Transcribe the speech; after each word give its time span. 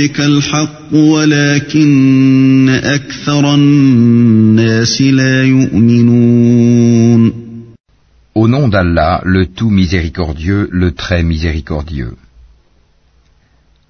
ربك 0.00 0.20
الحق 0.20 0.94
ولكن 0.94 2.68
أكثر 2.68 3.54
الناس 3.54 5.02
لا 5.02 5.44
يؤمنون 5.44 7.46
Au 8.34 8.48
nom 8.48 8.68
d'Allah, 8.68 9.22
le 9.24 9.46
tout 9.46 9.70
miséricordieux, 9.70 10.68
le 10.70 10.92
très 10.92 11.22
miséricordieux. 11.22 12.16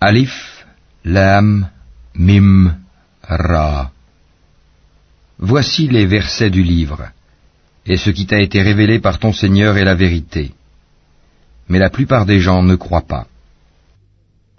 Alif, 0.01 0.65
Lam, 1.05 1.69
Mim, 2.15 2.77
Ra. 3.25 3.91
Voici 5.39 5.89
les 5.89 6.07
versets 6.07 6.51
du 6.51 6.63
livre, 6.63 7.09
et 7.87 7.97
ce 7.97 8.11
qui 8.11 8.27
t'a 8.27 8.41
été 8.41 8.63
révélé 8.63 9.01
par 9.01 9.19
ton 9.19 9.33
Seigneur 9.33 9.77
est 9.77 9.85
la 9.85 9.97
vérité. 9.97 10.53
Mais 11.69 11.81
la 11.81 11.91
plupart 11.91 12.25
des 12.25 12.39
gens 12.39 12.63
ne 12.63 12.77
croient 12.77 13.09
pas. 13.15 13.27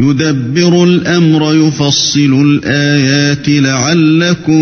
يدبر 0.00 0.84
الأمر 0.84 1.54
يفصل 1.54 2.42
الآيات 2.46 3.48
لعلكم 3.48 4.60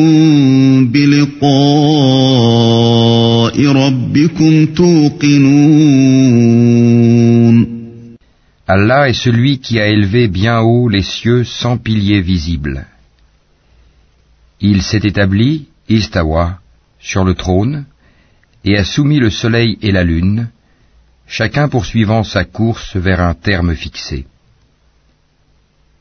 بلقاء 0.88 1.46
ربكم 3.66 4.66
توقنون 4.66 5.96
Allah 8.68 9.08
est 9.08 9.12
celui 9.12 9.60
qui 9.60 9.78
a 9.78 9.86
élevé 9.86 10.26
bien 10.26 10.58
haut 10.58 10.88
les 10.88 11.02
cieux 11.02 11.44
sans 11.44 11.78
piliers 11.78 12.20
visibles. 12.20 12.84
Il 14.60 14.82
s'est 14.82 15.02
établi, 15.04 15.66
Istawa, 15.88 16.58
sur 16.98 17.22
le 17.22 17.34
trône, 17.34 17.84
et 18.64 18.76
a 18.76 18.82
soumis 18.82 19.20
le 19.20 19.30
soleil 19.30 19.78
et 19.82 19.92
la 19.92 20.02
lune, 20.02 20.48
chacun 21.28 21.68
poursuivant 21.68 22.24
sa 22.24 22.44
course 22.44 22.96
vers 22.96 23.20
un 23.20 23.34
terme 23.34 23.76
fixé. 23.76 24.26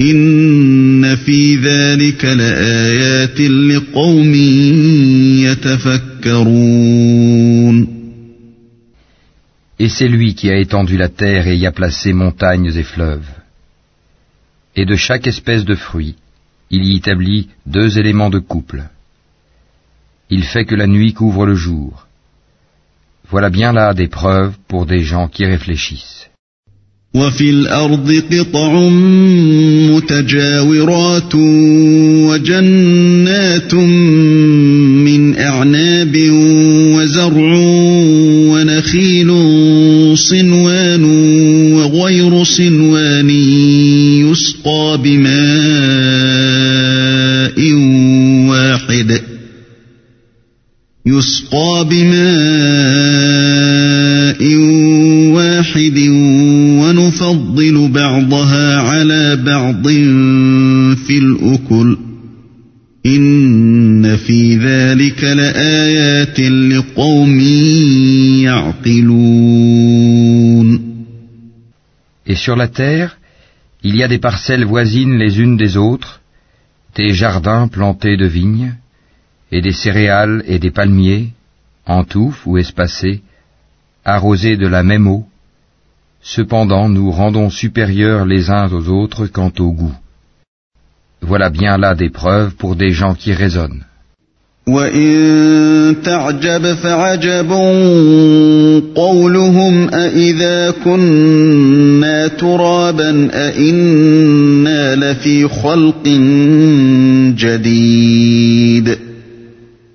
إن 0.00 1.16
في 1.16 1.56
ذلك 1.56 2.24
لآيات 2.24 3.40
لقوم 3.40 4.34
يتفكرون 6.24 7.20
Et 9.78 9.88
c'est 9.88 10.08
lui 10.08 10.34
qui 10.34 10.50
a 10.50 10.58
étendu 10.58 10.98
la 10.98 11.08
terre 11.08 11.48
et 11.48 11.56
y 11.56 11.66
a 11.66 11.72
placé 11.72 12.12
montagnes 12.12 12.72
et 12.76 12.82
fleuves. 12.82 13.30
Et 14.76 14.84
de 14.84 14.94
chaque 14.94 15.26
espèce 15.26 15.64
de 15.64 15.74
fruit, 15.74 16.16
il 16.70 16.84
y 16.84 16.96
établit 16.96 17.48
deux 17.66 17.98
éléments 17.98 18.28
de 18.28 18.38
couple. 18.38 18.82
Il 20.28 20.44
fait 20.44 20.66
que 20.66 20.74
la 20.74 20.86
nuit 20.86 21.14
couvre 21.14 21.46
le 21.46 21.54
jour. 21.54 22.06
Voilà 23.30 23.48
bien 23.48 23.72
là 23.72 23.94
des 23.94 24.08
preuves 24.08 24.56
pour 24.68 24.84
des 24.84 25.02
gens 25.02 25.28
qui 25.28 25.46
réfléchissent. 25.46 26.28
وفي 27.15 27.49
الأرض 27.49 28.21
قطع 28.31 28.89
متجاورات 29.89 31.35
وجنات 32.27 33.73
من 33.73 35.37
أعناب 35.37 36.15
وزرع 36.95 37.55
ونخيل 38.51 39.31
صنوان 40.17 41.03
وغير 41.73 42.43
صنوان 42.43 43.29
يسقى 44.29 44.99
بماء 45.03 45.35
واحد. 48.49 49.21
يسقى 51.05 51.87
بماء 51.89 52.54
ونفضل 57.14 57.88
بعضها 57.88 58.76
على 58.76 59.36
بعض 59.36 59.88
في 60.96 61.18
الأكل 61.18 61.98
إن 63.06 64.16
في 64.16 64.56
ذلك 64.56 65.24
لآيات 65.24 66.40
لقوم 66.40 67.40
يعقلون 68.44 69.70
Et 72.26 72.36
sur 72.36 72.56
la 72.56 72.68
terre, 72.68 73.16
il 73.82 73.96
y 73.96 74.02
a 74.04 74.08
des 74.08 74.18
parcelles 74.18 74.64
voisines 74.64 75.16
les 75.18 75.40
unes 75.40 75.56
des 75.56 75.76
autres, 75.76 76.20
des 76.96 77.12
jardins 77.12 77.66
plantés 77.66 78.16
de 78.16 78.26
vignes, 78.26 78.74
et 79.50 79.60
des 79.62 79.72
céréales 79.72 80.44
et 80.46 80.60
des 80.60 80.70
palmiers, 80.70 81.30
en 81.86 82.04
touffes 82.04 82.46
ou 82.46 82.58
espacés, 82.58 83.22
arrosés 84.04 84.56
de 84.56 84.68
la 84.68 84.82
même 84.84 85.08
eau. 85.08 85.26
Cependant, 86.24 86.88
nous 86.88 87.10
rendons 87.10 87.50
supérieurs 87.50 88.26
les 88.26 88.50
uns 88.50 88.68
aux 88.70 88.88
autres 88.88 89.26
quant 89.26 89.52
au 89.58 89.72
goût. 89.72 89.94
Voilà 91.22 91.48
bien 91.50 91.78
là 91.78 91.94
des 91.94 92.10
preuves 92.10 92.54
pour 92.56 92.76
des 92.76 92.90
gens 92.90 93.14
qui 93.14 93.32
raisonnent. 93.32 93.84
وإن 94.68 95.96
تعجب 96.04 96.74
فعجب 96.74 97.50
قولهم 98.94 99.88
أإذا 99.94 100.70
كنا 100.84 102.28
ترابا 102.28 103.28
أإنا 103.32 104.94
لفي 104.94 105.48
خلق 105.48 106.08
جديد 107.36 108.98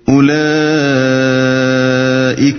أولئك 0.08 1.09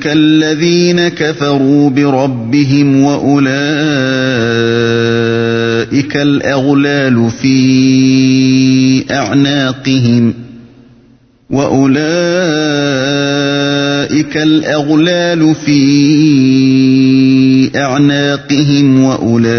الذين 0.06 1.08
كفروا 1.08 1.90
بربهم 1.90 3.04
وأولئك 3.04 3.52
الأغلال 6.16 7.31
في 7.31 9.04
أعناقهم 9.10 10.34
وأولئك 11.50 12.02
الأغلال 14.37 15.54
في 15.54 15.82
أعناقهم 17.76 19.04
وأولئك 19.04 19.52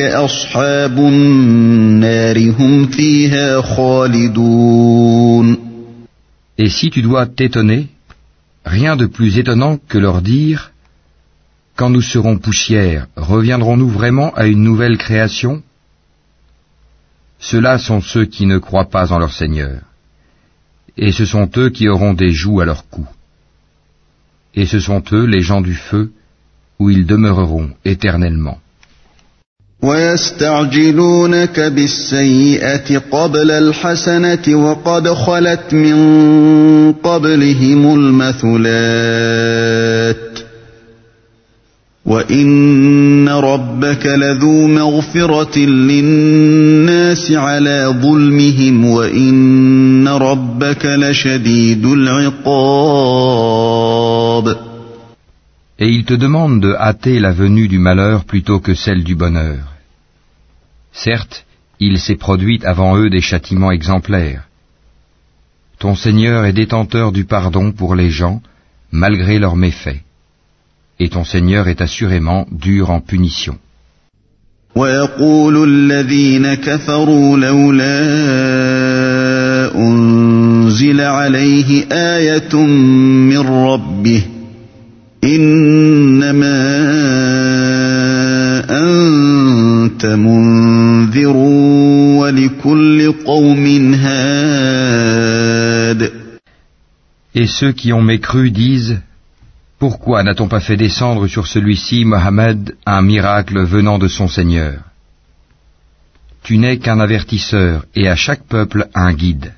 أصحاب 0.00 0.98
النار 0.98 2.50
هم 2.58 2.86
فيها 2.86 3.60
خالدون. 3.60 5.56
Et 6.56 6.68
si 6.68 6.88
tu 6.90 7.02
dois 7.02 7.26
t'étonner, 7.26 7.88
rien 8.64 8.96
de 8.96 9.06
plus 9.06 9.38
étonnant 9.38 9.78
que 9.88 9.98
leur 9.98 10.22
dire 10.22 10.72
Quand 11.76 11.90
nous 11.90 12.02
serons 12.02 12.38
poussière, 12.38 13.08
reviendrons-nous 13.16 13.88
vraiment 13.88 14.32
à 14.34 14.46
une 14.46 14.62
nouvelle 14.62 14.98
création? 14.98 15.62
Ceux-là 17.38 17.78
sont 17.78 18.00
ceux 18.00 18.24
qui 18.24 18.46
ne 18.46 18.58
croient 18.58 18.90
pas 18.90 19.12
en 19.12 19.18
leur 19.18 19.32
Seigneur, 19.32 19.82
et 20.96 21.12
ce 21.12 21.26
sont 21.26 21.50
eux 21.56 21.70
qui 21.70 21.88
auront 21.88 22.14
des 22.14 22.32
joues 22.32 22.60
à 22.60 22.64
leur 22.64 22.88
cou. 22.88 23.06
Et 24.54 24.66
ce 24.66 24.80
sont 24.80 25.02
eux 25.12 25.26
les 25.26 25.42
gens 25.42 25.60
du 25.60 25.74
feu, 25.74 26.12
où 26.78 26.90
ils 26.90 27.06
demeureront 27.06 27.70
éternellement. 27.84 28.60
ويستعجلونك 29.84 31.60
بالسيئة 31.60 32.98
قبل 32.98 33.50
الحسنة 33.50 34.54
وقد 34.54 35.08
خلت 35.08 35.74
من 35.74 35.96
قبلهم 36.92 37.94
المثلات 37.94 39.64
وإن 42.06 43.28
ربك 43.28 44.06
لذو 44.06 44.66
مغفرة 44.66 45.58
للناس 45.58 47.32
على 47.32 47.94
ظلمهم 48.02 48.84
وإن 48.84 50.08
ربك 50.08 50.86
لشديد 50.86 51.86
العقاب 51.86 53.14
Et 55.76 55.88
ils 55.88 56.04
te 56.04 56.14
demandent 56.14 56.60
de 56.60 56.72
hâter 56.72 57.18
la 57.18 57.32
venue 57.32 57.66
du 57.66 57.80
malheur 57.80 58.24
plutôt 58.24 58.60
que 58.60 58.74
celle 58.74 59.02
du 59.02 59.16
bonheur. 59.16 59.73
Certes, 60.94 61.44
il 61.80 61.98
s'est 61.98 62.16
produit 62.16 62.60
avant 62.64 62.96
eux 62.96 63.10
des 63.10 63.20
châtiments 63.20 63.72
exemplaires. 63.72 64.44
Ton 65.80 65.96
Seigneur 65.96 66.44
est 66.44 66.52
détenteur 66.52 67.10
du 67.10 67.24
pardon 67.24 67.72
pour 67.72 67.96
les 67.96 68.10
gens, 68.10 68.40
malgré 68.92 69.38
leurs 69.40 69.56
méfaits. 69.56 70.02
Et 71.00 71.08
ton 71.08 71.24
Seigneur 71.24 71.66
est 71.68 71.80
assurément 71.80 72.46
dur 72.52 72.90
en 72.90 73.00
punition. 73.00 73.58
Et 97.34 97.46
ceux 97.46 97.72
qui 97.72 97.92
ont 97.92 98.02
mécru 98.02 98.50
disent 98.50 99.00
Pourquoi 99.78 100.22
n'a-t-on 100.22 100.48
pas 100.48 100.60
fait 100.60 100.76
descendre 100.76 101.26
sur 101.26 101.46
celui-ci, 101.46 102.04
Mohammed, 102.04 102.76
un 102.86 103.02
miracle 103.02 103.64
venant 103.64 103.98
de 103.98 104.08
son 104.08 104.28
Seigneur? 104.28 104.80
Tu 106.42 106.58
n'es 106.58 106.78
qu'un 106.78 107.00
avertisseur 107.00 107.86
et 107.94 108.08
à 108.08 108.16
chaque 108.16 108.44
peuple 108.44 108.88
un 108.94 109.12
guide. 109.14 109.54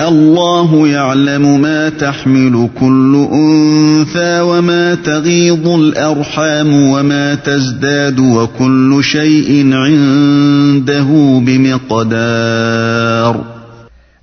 الله 0.00 0.88
يعلم 0.88 1.60
ما 1.60 1.88
تحمل 1.88 2.70
كل 2.80 3.28
أنثى 3.32 4.40
وما 4.40 4.94
تغيض 4.94 5.68
الأرحام 5.68 6.74
وما 6.90 7.34
تزداد 7.34 8.18
وكل 8.18 8.98
شيء 9.02 9.74
عنده 9.74 11.40
بمقدار 11.46 13.44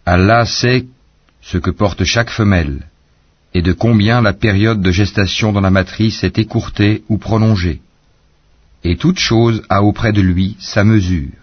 Allah 0.06 0.46
sait 0.46 0.86
ce 1.42 1.58
que 1.60 1.70
porte 1.70 2.04
chaque 2.04 2.32
femelle 2.32 2.80
et 3.54 3.62
de 3.62 3.74
combien 3.74 4.22
la 4.22 4.34
période 4.34 4.82
de 4.82 4.92
gestation 4.92 5.54
dans 5.54 5.62
la 5.62 5.70
matrice 5.70 6.24
est 6.24 6.40
écourtée 6.40 7.04
ou 7.10 7.18
prolongée. 7.18 7.80
Et 8.84 8.96
toute 8.96 9.20
chose 9.20 9.62
a 9.70 9.84
auprès 9.84 10.14
de 10.14 10.22
lui 10.22 10.56
sa 10.60 10.84
mesure. 10.84 11.43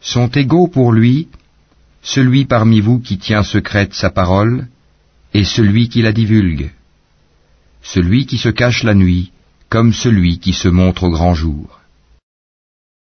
Sont 0.00 0.30
égaux 0.42 0.68
pour 0.68 0.92
lui 0.92 1.28
celui 2.02 2.44
parmi 2.44 2.80
vous 2.80 2.98
qui 3.00 3.18
tient 3.18 3.42
secrète 3.42 3.94
sa 3.94 4.10
parole 4.10 4.66
et 5.32 5.44
celui 5.44 5.88
qui 5.88 6.02
la 6.02 6.12
divulgue, 6.12 6.70
celui 7.82 8.26
qui 8.26 8.38
se 8.38 8.50
cache 8.50 8.84
la 8.84 8.94
nuit 8.94 9.32
comme 9.68 9.92
celui 9.92 10.38
qui 10.38 10.52
se 10.52 10.68
montre 10.68 11.04
au 11.04 11.10
grand 11.10 11.34
jour. 11.34 11.83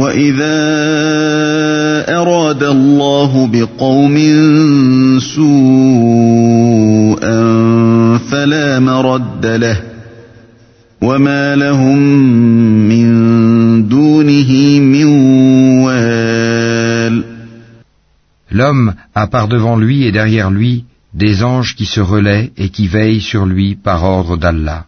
واذا 0.00 0.56
اراد 2.20 2.62
الله 2.62 3.46
بقوم 3.52 4.16
سوءا 5.18 6.66
L'homme 18.50 18.94
a 19.14 19.26
par 19.26 19.48
devant 19.48 19.76
lui 19.76 20.04
et 20.04 20.12
derrière 20.12 20.50
lui 20.50 20.84
des 21.14 21.44
anges 21.44 21.76
qui 21.76 21.84
se 21.86 22.00
relaient 22.00 22.50
et 22.56 22.70
qui 22.70 22.88
veillent 22.88 23.20
sur 23.20 23.46
lui 23.46 23.76
par 23.76 24.04
ordre 24.04 24.36
d'Allah. 24.36 24.86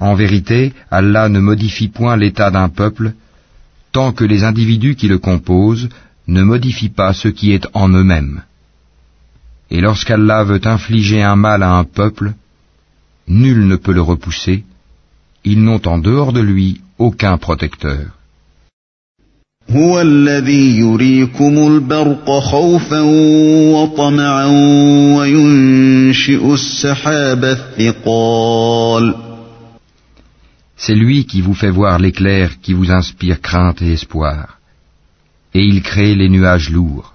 En 0.00 0.14
vérité, 0.14 0.72
Allah 0.90 1.28
ne 1.28 1.40
modifie 1.40 1.88
point 1.88 2.16
l'état 2.16 2.50
d'un 2.50 2.68
peuple 2.68 3.12
tant 3.95 4.11
que 4.17 4.25
les 4.31 4.41
individus 4.43 4.95
qui 4.99 5.07
le 5.13 5.19
composent 5.29 5.87
ne 6.35 6.41
modifient 6.51 6.95
pas 7.01 7.13
ce 7.21 7.29
qui 7.37 7.47
est 7.55 7.65
en 7.81 7.87
eux-mêmes. 7.99 8.37
Et 9.73 9.79
lorsqu'Allah 9.87 10.41
veut 10.43 10.63
infliger 10.75 11.21
un 11.33 11.37
mal 11.47 11.61
à 11.63 11.71
un 11.81 11.85
peuple, 11.99 12.27
nul 13.43 13.59
ne 13.71 13.77
peut 13.77 13.95
le 13.99 14.05
repousser, 14.11 14.57
ils 15.51 15.61
n'ont 15.63 15.83
en 15.93 15.97
dehors 16.07 16.33
de 16.33 16.41
lui 16.41 16.81
aucun 17.05 17.35
protecteur. 17.37 18.05
C'est 30.76 30.94
lui 30.94 31.26
qui 31.26 31.40
vous 31.40 31.54
fait 31.54 31.70
voir 31.70 31.98
l'éclair 31.98 32.60
qui 32.62 32.72
vous 32.72 32.90
inspire 32.90 33.40
crainte 33.40 33.82
et 33.82 33.92
espoir. 33.92 34.58
Et 35.54 35.62
il 35.62 35.82
crée 35.82 36.14
les 36.14 36.28
nuages 36.28 36.70
lourds. 36.70 37.14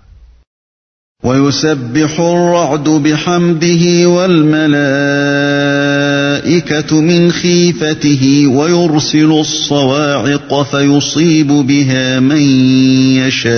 ويسبح 1.23 2.19
الرعد 2.19 2.89
بحمده 2.89 4.09
والملائكة 4.09 4.71
من 7.01 7.31
خيفته 7.31 8.47
ويرسل 8.47 9.31
الصواعق 9.31 10.63
فيصيب 10.63 11.47
بها 11.47 12.19
من 12.19 12.41
يشاء 13.25 13.55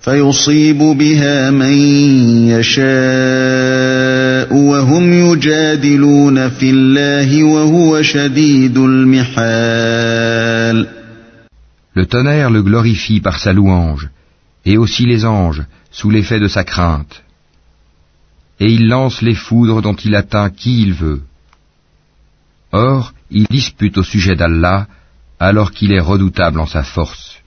فيصيب 0.00 0.78
بها 0.78 1.50
من 1.50 1.72
يشاء 2.48 4.11
وهم 4.52 5.12
يجادلون 5.12 6.48
في 6.48 6.70
الله 6.70 7.44
وهو 7.44 8.02
شديد 8.02 8.78
المحال 8.78 10.18
Le 11.94 12.06
tonnerre 12.06 12.50
le 12.50 12.62
glorifie 12.62 13.20
par 13.20 13.38
sa 13.40 13.52
louange 13.52 14.08
et 14.64 14.76
aussi 14.76 15.04
les 15.06 15.24
anges, 15.24 15.64
sous 15.90 16.10
l'effet 16.10 16.40
de 16.40 16.48
sa 16.48 16.62
crainte. 16.62 17.24
Et 18.60 18.70
il 18.76 18.88
lance 18.88 19.22
les 19.22 19.34
foudres 19.34 19.82
dont 19.82 19.94
il 19.94 20.14
atteint 20.14 20.50
qui 20.50 20.82
il 20.82 20.92
veut. 20.92 21.22
Or, 22.72 23.14
il 23.30 23.46
dispute 23.46 23.98
au 23.98 24.02
sujet 24.02 24.36
d'Allah, 24.36 24.86
alors 25.40 25.70
qu'il 25.72 25.92
est 25.92 26.06
redoutable 26.12 26.60
en 26.60 26.66
sa 26.66 26.82
force. 26.82 27.38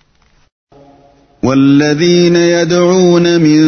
والذين 1.47 2.37
يدعون 2.37 3.41
من 3.41 3.61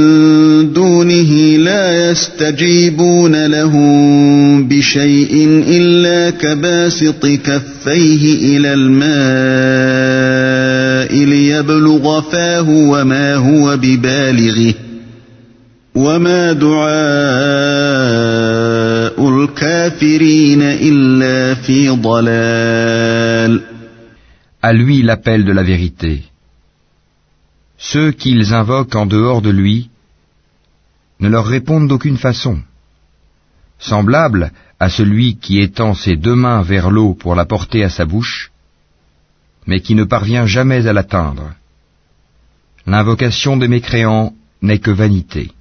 دونه 0.72 1.56
لا 1.56 2.10
يستجيبون 2.10 3.46
لهم 3.46 4.68
بشيء 4.68 5.62
إلا 5.68 6.30
كباسط 6.30 7.26
كفيه 7.26 8.56
إلى 8.56 8.74
الماء 8.74 9.08
ليبلغ 11.24 12.20
فاه 12.20 12.68
وما 12.70 13.34
هو 13.34 13.76
ببالغه 13.76 14.74
وما 15.94 16.52
دعاء 16.52 16.88
الكافرين 19.28 20.62
إلا 20.62 21.54
في 21.54 21.88
ضلال 21.88 23.60
À 24.60 24.72
lui 24.72 25.02
l'appel 25.02 25.44
de 25.44 25.52
la 25.52 25.62
vérité. 25.62 26.22
Ceux 27.78 28.10
qu'ils 28.10 28.52
invoquent 28.52 28.96
en 28.96 29.06
dehors 29.06 29.40
de 29.40 29.50
lui 29.50 29.90
ne 31.20 31.28
leur 31.28 31.46
répondent 31.46 31.88
d'aucune 31.88 32.18
façon. 32.18 32.60
Semblable 33.78 34.52
à 34.80 34.88
celui 34.88 35.36
qui 35.36 35.60
étend 35.60 35.94
ses 35.94 36.16
deux 36.16 36.34
mains 36.34 36.62
vers 36.62 36.90
l'eau 36.90 37.14
pour 37.14 37.34
la 37.34 37.44
porter 37.44 37.84
à 37.84 37.88
sa 37.88 38.04
bouche, 38.04 38.50
mais 39.66 39.80
qui 39.80 39.94
ne 39.94 40.04
parvient 40.04 40.46
jamais 40.46 40.86
à 40.86 40.92
l'atteindre. 40.92 41.52
L'invocation 42.86 43.56
des 43.56 43.68
mécréants 43.68 44.32
n'est 44.62 44.78
que 44.78 44.90
vanité. 44.90 45.52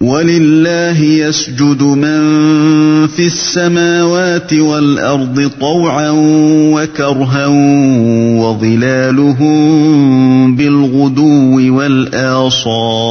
ولله 0.00 1.00
يسجد 1.00 1.82
من 1.82 2.20
في 3.06 3.26
السماوات 3.26 4.52
والأرض 4.52 5.50
طوعا 5.60 6.10
وكرها 6.74 7.46
وظلالهم 8.40 9.56
بالغدو 10.56 11.76
والآصال 11.76 13.06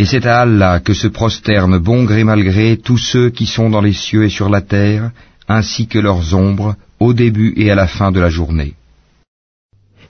Et 0.00 0.04
c'est 0.04 0.26
à 0.26 0.42
Allah 0.42 0.78
que 0.78 0.94
se 0.94 1.08
prosternent 1.08 1.78
bon 1.78 2.04
gré 2.04 2.22
mal 2.22 2.44
gré 2.44 2.76
tous 2.76 2.98
ceux 2.98 3.30
qui 3.30 3.46
sont 3.46 3.68
dans 3.68 3.80
les 3.80 3.94
cieux 3.94 4.24
et 4.26 4.28
sur 4.28 4.48
la 4.48 4.60
terre, 4.60 5.10
ainsi 5.48 5.88
que 5.88 5.98
leurs 5.98 6.34
ombres, 6.36 6.76
au 7.00 7.14
début 7.14 7.52
et 7.56 7.72
à 7.72 7.74
la 7.74 7.88
fin 7.88 8.12
de 8.12 8.20
la 8.20 8.28
journée. 8.28 8.74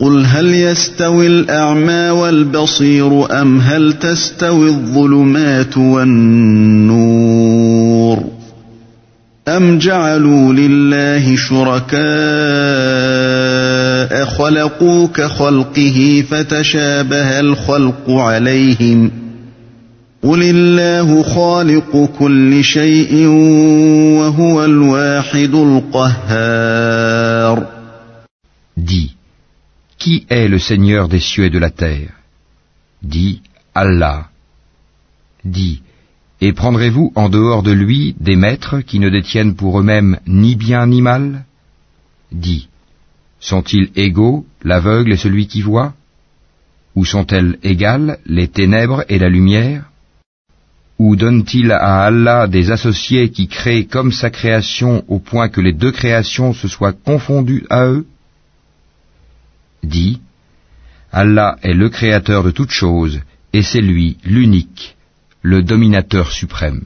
قل 0.00 0.26
هل 0.26 0.54
يستوي 0.54 1.26
الأعمى 1.26 2.10
والبصير 2.10 3.40
أم 3.42 3.60
هل 3.60 3.92
تستوي 3.92 4.68
الظلمات 4.68 5.78
والنور 5.78 7.58
أم 9.48 9.78
جعلوا 9.78 10.52
لله 10.52 11.36
شركاء 11.36 11.98
خلقوا 14.24 15.06
كخلقه 15.06 16.24
فتشابه 16.30 17.40
الخلق 17.40 18.10
عليهم 18.10 19.10
قل 20.22 20.42
الله 20.42 21.22
خالق 21.22 22.10
كل 22.18 22.64
شيء 22.64 23.26
وهو 24.18 24.64
الواحد 24.64 25.54
القهار. 25.54 27.66
Qui 29.98 30.26
est 30.28 30.46
le 30.46 30.60
Seigneur 30.60 31.08
des 31.08 31.18
cieux 31.18 31.46
et 31.46 31.50
de 31.50 31.58
la 31.58 31.70
terre? 31.70 32.12
Dit 33.02 33.42
Allah. 33.74 34.28
Dit 35.44 35.82
Et 36.40 36.52
prendrez-vous 36.52 37.12
en 37.16 37.28
dehors 37.28 37.64
de 37.64 37.72
lui 37.72 38.14
des 38.20 38.36
maîtres 38.36 38.80
qui 38.80 39.00
ne 39.00 39.08
détiennent 39.08 39.56
pour 39.56 39.80
eux-mêmes 39.80 40.20
ni 40.26 40.54
bien 40.54 40.86
ni 40.86 41.02
mal? 41.02 41.44
Dit 42.30 42.68
Sont-ils 43.40 43.90
égaux, 43.96 44.46
l'aveugle 44.62 45.12
et 45.12 45.16
celui 45.16 45.48
qui 45.48 45.62
voit? 45.62 45.94
Ou 46.94 47.04
sont-elles 47.04 47.58
égales, 47.64 48.18
les 48.24 48.46
ténèbres 48.46 49.04
et 49.08 49.18
la 49.18 49.28
lumière? 49.28 49.90
Ou 51.00 51.16
donne-t-il 51.16 51.72
à 51.72 52.04
Allah 52.04 52.46
des 52.46 52.70
associés 52.70 53.30
qui 53.30 53.48
créent 53.48 53.86
comme 53.86 54.12
sa 54.12 54.30
création 54.30 55.04
au 55.08 55.18
point 55.18 55.48
que 55.48 55.60
les 55.60 55.72
deux 55.72 55.92
créations 55.92 56.52
se 56.52 56.68
soient 56.68 56.92
confondues 56.92 57.66
à 57.68 57.86
eux? 57.86 58.06
Dit 59.82 60.20
Allah 61.12 61.56
est 61.62 61.74
le 61.74 61.88
créateur 61.88 62.44
de 62.44 62.50
toutes 62.50 62.70
choses 62.70 63.20
et 63.52 63.62
c'est 63.62 63.80
lui 63.80 64.18
l'unique, 64.24 64.96
le 65.42 65.62
dominateur 65.62 66.30
suprême. 66.32 66.82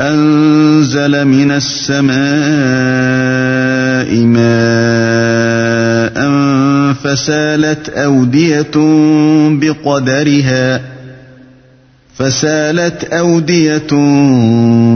أنزل 0.00 1.24
من 1.24 1.50
السماء 1.50 2.18
ماء 4.24 6.18
فسالت 6.94 7.88
أودية 7.88 8.70
بقدرها 9.50 10.80
فسالت 12.16 13.04
أودية 13.04 13.88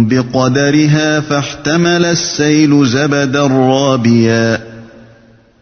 بقدرها 0.01 1.21
فاحتمل 1.21 2.05
السيل 2.05 2.87
زبدا 2.87 3.47
رابيا 3.47 4.72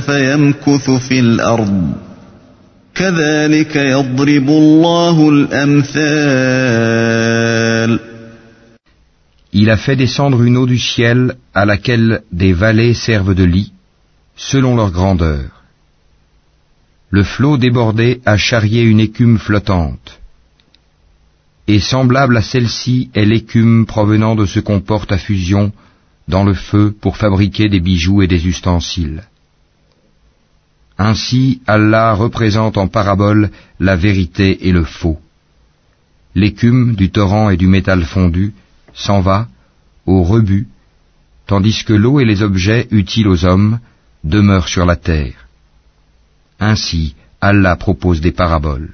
فيمكث 0.00 0.90
في 0.90 1.20
الأرض 1.20 1.92
كذلك 2.94 3.76
يضرب 3.76 4.48
الله 4.48 5.28
الأمثال 5.30 6.80
Il 9.52 9.68
a 9.68 9.76
fait 9.76 9.96
descendre 9.96 10.42
une 10.44 10.56
eau 10.56 10.66
du 10.66 10.78
ciel 10.78 11.34
à 11.54 11.64
laquelle 11.64 12.22
des 12.30 12.52
vallées 12.52 12.94
servent 12.94 13.34
de 13.34 13.42
lit, 13.42 13.72
selon 14.36 14.76
leur 14.76 14.92
grandeur. 14.92 15.64
Le 17.10 17.24
flot 17.24 17.56
débordé 17.56 18.20
a 18.24 18.36
charrié 18.36 18.82
une 18.82 19.00
écume 19.00 19.38
flottante. 19.38 20.20
Et 21.66 21.80
semblable 21.80 22.36
à 22.36 22.42
celle-ci 22.42 23.10
est 23.14 23.24
l'écume 23.24 23.86
provenant 23.86 24.36
de 24.36 24.46
ce 24.46 24.60
qu'on 24.60 24.80
porte 24.80 25.10
à 25.10 25.18
fusion 25.18 25.72
dans 26.28 26.44
le 26.44 26.54
feu 26.54 26.94
pour 27.00 27.16
fabriquer 27.16 27.68
des 27.68 27.80
bijoux 27.80 28.22
et 28.22 28.28
des 28.28 28.46
ustensiles. 28.46 29.22
Ainsi 30.97 31.61
Allah 31.67 32.13
représente 32.13 32.77
en 32.77 32.87
parabole 32.87 33.49
la 33.79 33.95
vérité 33.95 34.67
et 34.67 34.71
le 34.71 34.83
faux. 34.83 35.19
L'écume 36.35 36.95
du 36.95 37.11
torrent 37.11 37.49
et 37.49 37.57
du 37.57 37.67
métal 37.67 38.03
fondu 38.03 38.53
s'en 38.93 39.21
va 39.21 39.47
au 40.05 40.23
rebut, 40.23 40.67
tandis 41.47 41.83
que 41.83 41.93
l'eau 41.93 42.19
et 42.19 42.25
les 42.25 42.41
objets 42.41 42.87
utiles 42.91 43.27
aux 43.27 43.45
hommes 43.45 43.79
demeurent 44.23 44.69
sur 44.69 44.85
la 44.85 44.95
terre. 44.95 45.47
Ainsi, 46.59 47.15
Allah 47.41 47.75
propose 47.75 48.21
des 48.21 48.31
paraboles. 48.31 48.93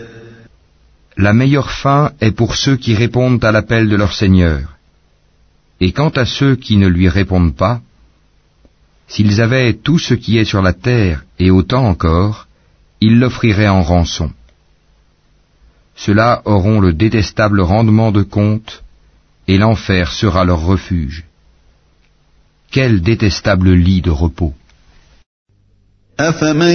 La 1.21 1.33
meilleure 1.33 1.69
fin 1.69 2.13
est 2.19 2.31
pour 2.31 2.55
ceux 2.55 2.77
qui 2.77 2.95
répondent 2.95 3.45
à 3.45 3.51
l'appel 3.51 3.87
de 3.87 3.95
leur 3.95 4.13
Seigneur. 4.15 4.61
Et 5.79 5.91
quant 5.91 6.09
à 6.09 6.25
ceux 6.25 6.55
qui 6.55 6.77
ne 6.77 6.87
lui 6.87 7.09
répondent 7.09 7.55
pas, 7.55 7.79
s'ils 9.07 9.39
avaient 9.39 9.73
tout 9.73 9.99
ce 9.99 10.15
qui 10.15 10.39
est 10.39 10.45
sur 10.45 10.63
la 10.63 10.73
terre 10.73 11.23
et 11.37 11.51
autant 11.51 11.85
encore, 11.85 12.47
ils 13.01 13.19
l'offriraient 13.19 13.67
en 13.67 13.83
rançon. 13.83 14.31
Ceux-là 15.95 16.41
auront 16.45 16.79
le 16.79 16.91
détestable 16.91 17.61
rendement 17.61 18.11
de 18.11 18.23
compte, 18.23 18.83
et 19.47 19.59
l'enfer 19.59 20.13
sera 20.13 20.43
leur 20.43 20.61
refuge. 20.61 21.25
Quel 22.71 23.01
détestable 23.01 23.71
lit 23.73 24.01
de 24.01 24.09
repos. 24.09 24.55
أفمن 26.20 26.74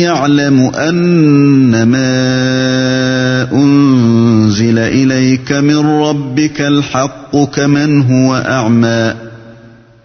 يعلم 0.00 0.60
أنما 0.74 2.08
أنزل 3.52 4.78
إليك 4.78 5.52
من 5.52 5.76
ربك 5.76 6.60
الحق 6.60 7.36
كمن 7.36 8.02
هو 8.02 8.34
أعمى 8.34 9.14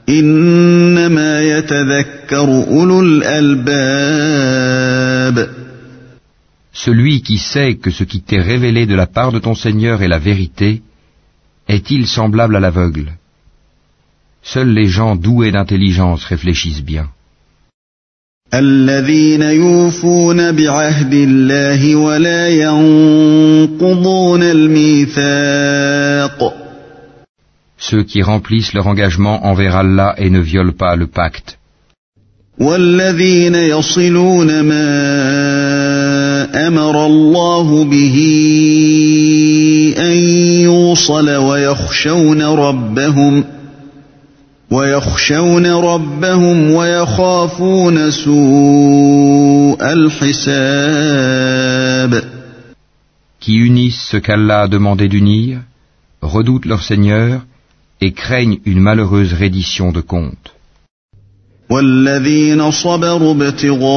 إنما 0.09 1.41
يتذكر 1.41 2.47
أولو 2.67 3.01
الألباب 3.01 4.43
Celui 6.73 7.21
qui 7.21 7.37
sait 7.37 7.75
que 7.75 7.91
ce 7.91 8.03
qui 8.03 8.21
t'est 8.21 8.41
révélé 8.41 8.85
de 8.85 8.95
la 8.95 9.07
part 9.07 9.31
de 9.31 9.39
ton 9.39 9.55
Seigneur 9.55 10.01
est 10.01 10.09
la 10.09 10.19
vérité, 10.19 10.81
est-il 11.69 12.07
semblable 12.07 12.55
à 12.57 12.59
l'aveugle 12.59 13.13
Seuls 14.41 14.73
les 14.73 14.87
gens 14.87 15.15
doués 15.15 15.51
d'intelligence 15.51 16.25
réfléchissent 16.25 16.83
bien. 16.83 17.07
الذين 18.54 19.42
يوفون 19.42 20.52
بعهد 20.52 21.14
الله 21.14 21.96
ولا 21.96 22.48
ينقضون 22.48 24.42
الميثاق 24.42 25.98
Ceux 27.80 28.02
qui 28.02 28.22
remplissent 28.22 28.72
leur 28.74 28.86
engagement 28.86 29.46
envers 29.46 29.76
Allah 29.76 30.14
et 30.18 30.30
ne 30.30 30.40
violent 30.40 30.72
pas 30.72 30.96
le 30.96 31.06
pacte. 31.06 31.58
والذين 32.60 33.54
يصلون 33.54 34.60
ما 34.60 34.88
أمر 36.66 37.06
الله 37.06 37.84
به 37.84 38.16
أن 39.98 40.16
يوصل 40.62 41.30
ويخشون 41.30 42.42
ربهم 42.42 43.44
ويخشون 44.71 45.65
ربهم 45.67 46.71
ويخافون 46.71 48.11
سوء 48.11 49.77
الحساب 49.93 51.33
Qui 53.39 53.55
unissent 53.57 54.07
ce 54.11 54.17
qu'Allah 54.17 54.61
a 54.61 54.67
demandé 54.69 55.09
d'unir, 55.09 55.59
redoutent 56.21 56.65
leur 56.65 56.81
Seigneur 56.81 57.41
et 57.99 58.13
craignent 58.13 58.59
une 58.65 58.79
malheureuse 58.79 59.33
reddition 59.33 59.91
de 59.91 59.99
compte. 60.01 60.53
والذين 61.70 62.70
صبروا 62.70 63.34
ابتغاء 63.34 63.88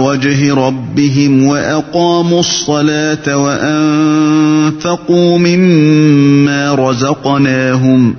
وجه 0.00 0.54
ربهم 0.54 1.46
وأقاموا 1.46 2.40
الصلاة 2.40 3.36
وأنفقوا 3.36 5.38
مما 5.38 6.74
رزقناهم 6.74 8.14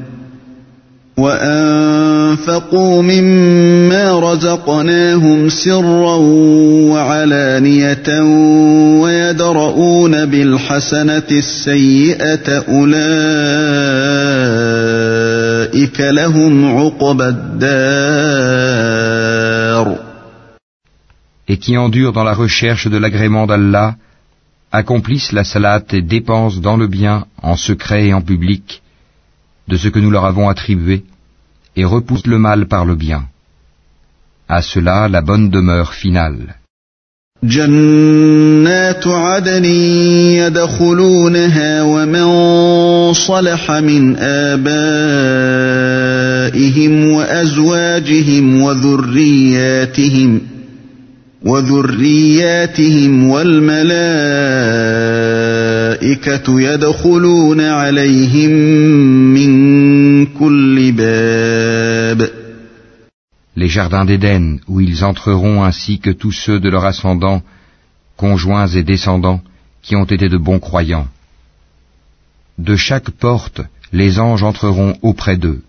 وأنفقوا 1.17 3.01
مما 3.01 4.33
رزقناهم 4.33 5.49
سرا 5.49 6.15
وعلانية 6.91 8.21
ويدرؤون 9.01 10.25
بالحسنة 10.25 11.23
السيئة 11.31 12.63
أولئك 12.69 12.93
لهم 12.93 14.53
عقبى 14.53 14.53
الدار 14.53 15.02
Et 21.47 21.57
qui 21.57 21.77
endurent 21.77 22.13
dans 22.13 22.23
la 22.23 22.33
recherche 22.33 22.87
de 22.87 22.97
l'agrément 22.97 23.45
d'Allah, 23.45 23.95
accomplissent 24.71 25.31
la 25.31 25.43
salat 25.43 25.83
et 25.91 26.01
dépensent 26.01 26.59
dans 26.59 26.77
le 26.77 26.87
bien, 26.87 27.25
en 27.41 27.55
secret 27.55 28.07
et 28.07 28.13
en 28.13 28.21
public, 28.21 28.81
de 29.67 29.77
ce 29.77 29.87
que 29.87 29.99
nous 29.99 30.09
leur 30.11 30.25
avons 30.25 30.49
attribué, 30.49 31.05
et 31.75 31.85
repoussent 31.85 32.27
le 32.27 32.39
mal 32.39 32.67
par 32.67 32.85
le 32.85 32.95
bien. 32.95 33.25
À 34.47 34.61
cela 34.61 35.07
la 35.07 35.21
bonne 35.21 35.49
demeure 35.49 35.93
finale. 35.93 36.55
جنات 37.43 39.07
عدن 39.07 39.65
يدخلونها 40.35 41.83
ومن 41.83 42.27
صلح 43.13 43.71
من 43.71 44.15
آبائهم 44.19 44.73
وأزواجهم 47.11 48.61
وذرياتهم 48.61 50.41
وذرياتهم 51.45 53.29
والملائكة 53.29 53.93
يدخلون 56.61 57.61
عليهم 57.61 58.51
من 59.33 60.25
كل 60.25 60.52
les 63.63 63.69
jardins 63.69 64.03
d'Éden, 64.03 64.45
où 64.67 64.81
ils 64.81 65.05
entreront 65.11 65.63
ainsi 65.63 65.93
que 66.05 66.13
tous 66.21 66.35
ceux 66.43 66.59
de 66.59 66.69
leurs 66.73 66.87
ascendants, 66.93 67.41
conjoints 68.17 68.67
et 68.67 68.83
descendants, 68.83 69.41
qui 69.81 69.95
ont 69.95 70.09
été 70.15 70.27
de 70.27 70.39
bons 70.47 70.61
croyants. 70.67 71.07
De 72.57 72.75
chaque 72.75 73.11
porte, 73.25 73.61
les 73.93 74.19
anges 74.19 74.43
entreront 74.51 74.91
auprès 75.01 75.37
d'eux. 75.37 75.61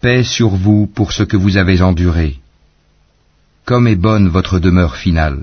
Paix 0.00 0.24
sur 0.36 0.50
vous 0.64 0.82
pour 0.96 1.12
ce 1.12 1.22
que 1.22 1.36
vous 1.36 1.56
avez 1.56 1.78
enduré. 1.82 2.28
Comme 3.64 3.86
est 3.86 4.02
bonne 4.08 4.28
votre 4.28 4.58
demeure 4.58 4.96
finale. 4.96 5.42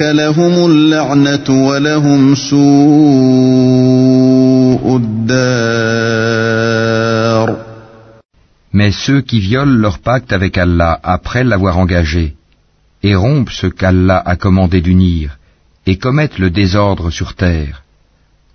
لهم 0.00 0.70
اللعنه 0.70 1.68
ولهم 1.68 2.34
سوء 2.34 2.56
الدار 4.96 6.46
Mais 8.72 8.92
ceux 8.92 9.22
qui 9.22 9.40
violent 9.40 9.78
leur 9.80 9.98
pacte 10.00 10.32
avec 10.32 10.58
Allah 10.58 11.00
après 11.02 11.44
l'avoir 11.44 11.78
engagé, 11.78 12.34
et 13.02 13.14
rompent 13.14 13.54
ce 13.62 13.68
qu'Allah 13.68 14.22
a 14.32 14.36
commandé 14.36 14.82
d'unir, 14.82 15.38
et 15.86 15.96
commettent 15.96 16.38
le 16.38 16.50
désordre 16.50 17.10
sur 17.10 17.34
terre, 17.34 17.84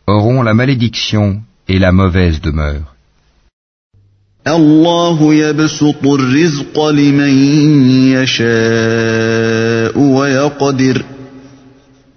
auront 0.06 0.44
la 0.44 0.54
malédiction 0.54 1.42
et 1.68 1.80
la 1.80 1.92
mauvaise 1.92 2.40
demeure. 2.42 2.95
الله 4.49 5.35
يبسط 5.35 6.07
الرزق 6.07 6.89
لمن 6.89 7.35
يشاء 8.13 9.99
ويقدر 9.99 11.05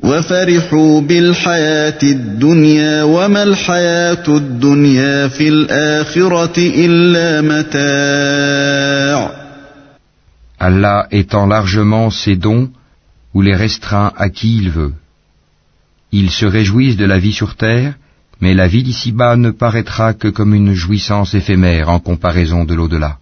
وفرحوا 0.03 1.01
بالحياة 1.01 1.99
الدنيا 2.03 3.03
وما 3.03 3.43
الحياة 3.43 4.23
الدنيا 4.27 5.27
في 5.27 5.47
الآخرة 5.49 6.57
إلا 6.57 7.41
متاع 7.41 9.39
Allah 10.61 11.07
étend 11.11 11.47
largement 11.47 12.09
ses 12.09 12.35
dons 12.35 12.69
ou 13.33 13.41
les 13.41 13.55
restreint 13.55 14.11
à 14.17 14.29
qui 14.29 14.57
il 14.57 14.69
veut. 14.69 14.93
Ils 16.11 16.31
se 16.31 16.45
réjouissent 16.45 16.97
de 16.97 17.05
la 17.05 17.17
vie 17.17 17.31
sur 17.31 17.55
terre, 17.55 17.93
mais 18.40 18.54
la 18.54 18.66
vie 18.66 18.82
d'ici-bas 18.82 19.36
ne 19.36 19.50
paraîtra 19.50 20.12
que 20.14 20.28
comme 20.28 20.54
une 20.54 20.74
jouissance 20.74 21.34
éphémère 21.34 21.88
en 21.88 21.98
comparaison 21.98 22.64
de 22.64 22.74
l'au-delà. 22.74 23.18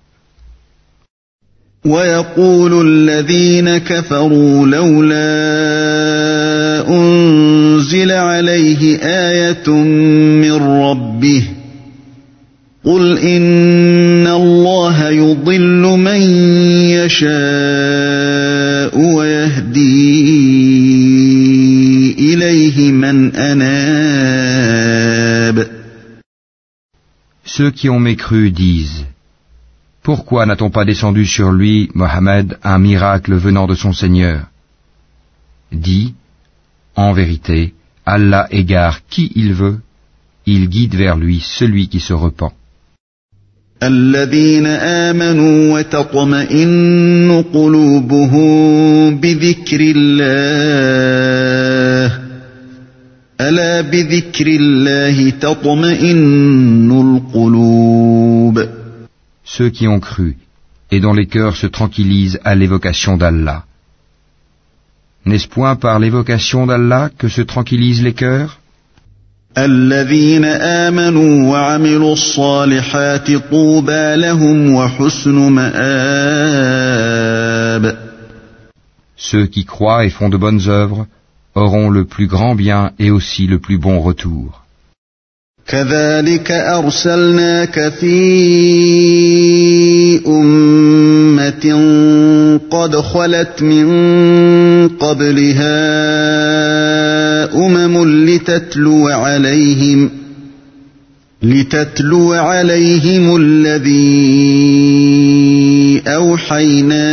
ويقول 1.85 2.87
الذين 2.87 3.79
كفروا 3.79 4.67
لولا 4.67 5.19
أنزل 6.89 8.11
آية 9.03 9.71
من 10.43 10.53
ربه 10.63 11.43
قل 12.85 13.19
إن 13.19 14.27
الله 14.27 15.09
يضل 15.09 15.83
من 15.99 16.21
يشاء 16.91 17.33
ويهدي 18.99 19.36
Ceux 27.57 27.71
qui 27.71 27.89
ont 27.89 28.01
mécru 28.01 28.51
disent 28.51 29.05
Pourquoi 30.03 30.47
n'a-t-on 30.47 30.71
pas 30.71 30.85
descendu 30.85 31.27
sur 31.27 31.53
lui, 31.53 31.91
Mohammed, 31.95 32.59
un 32.63 32.79
miracle 32.79 33.35
venant 33.35 33.67
de 33.67 33.75
son 33.75 33.93
Seigneur 33.93 34.47
Dis, 35.73 36.15
en 36.97 37.13
vérité, 37.13 37.75
Allah 38.05 38.47
égare 38.51 39.01
qui 39.09 39.33
il 39.35 39.55
veut, 39.55 39.81
il 40.47 40.69
guide 40.69 40.95
vers 40.95 41.17
lui 41.17 41.41
celui 41.41 41.89
qui 41.89 42.01
se 42.01 42.13
repent. 42.13 42.53
الذين 43.83 44.67
آمنوا 44.67 45.79
وتطمئن 45.79 47.45
قلوبهم 47.55 49.17
بذكر 49.17 49.81
الله 49.97 50.63
ألا 53.41 53.81
بذكر 53.81 54.47
الله 54.47 55.31
تطمئن 55.31 56.91
القلوب 56.91 58.69
Ceux 59.45 59.71
qui 59.71 59.87
ont 59.89 60.01
cru 60.01 60.37
et 60.91 61.01
dont 61.01 61.15
les 61.15 61.27
cœurs 61.27 61.57
se 61.57 61.67
tranquillisent 61.67 62.39
à 62.45 62.55
l'évocation 62.55 63.17
d'Allah. 63.17 63.65
N'est-ce 65.27 65.49
point 65.49 65.75
par 65.77 65.99
l'évocation 65.99 66.67
d'Allah 66.67 67.11
que 67.19 67.29
se 67.29 67.43
tranquillisent 67.43 68.03
les 68.03 68.15
cœurs 68.15 68.59
الذين 69.59 70.45
آمنوا 70.45 71.51
وعملوا 71.51 72.13
الصالحات 72.13 73.31
طوبى 73.51 74.17
لهم 74.17 74.75
وحسن 74.75 75.35
مآب 75.53 76.93
Ceux 79.17 79.47
qui 79.47 79.65
croient 79.65 80.05
et 80.05 80.11
font 80.11 80.29
de 80.31 80.37
bonnes 80.37 80.69
œuvres 80.69 81.07
auront 81.57 81.91
le 81.91 82.05
plus 82.05 82.27
grand 82.27 82.55
bien 82.55 82.93
et 82.99 83.11
aussi 83.11 83.47
le 83.47 83.59
plus 83.59 83.79
bon 83.79 84.01
retour. 84.01 84.63
كذلك 85.67 86.51
أرسلناك 86.51 87.89
في 87.89 88.17
أمة 90.27 91.81
قد 92.71 92.97
خلت 92.97 93.63
من 93.63 93.89
قبلها 94.89 95.75
أمم 97.55 98.27
لتتلو 98.27 99.09
عليهم 99.09 100.16
لتتلو 101.42 102.34
عليهم 102.34 103.36
الذي 103.42 103.98
أوحينا 106.08 107.08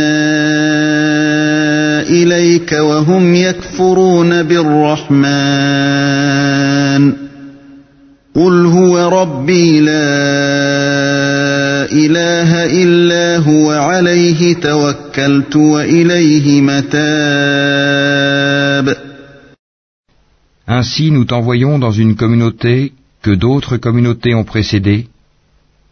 إليك 2.09 2.71
وهم 2.71 3.35
يكفرون 3.35 4.43
بالرحمن. 4.43 5.25
قل 8.35 8.65
هو 8.65 9.21
ربي 9.21 9.79
لا 9.79 9.93
إله 11.91 12.65
إلا 12.83 13.37
هو 13.37 13.71
عليه 13.71 14.53
توكلت 14.53 15.55
وإليه 15.55 16.61
متاب. 16.61 18.05
Ainsi 20.67 21.11
nous 21.11 21.25
t'envoyons 21.25 21.77
dans 21.79 21.91
une 21.91 22.15
communauté 22.15 22.91
que 23.25 23.31
d'autres 23.31 23.77
communautés 23.77 24.35
ont 24.35 24.43
précédé, 24.43 25.07